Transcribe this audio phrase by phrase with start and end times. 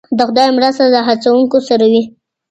[0.17, 2.03] د خدای مرسته د هڅه کوونکو سره وي.